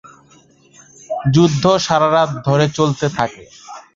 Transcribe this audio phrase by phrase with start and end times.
[1.33, 3.43] যুদ্ধ সারা রাত ধরে চলতে থাকে।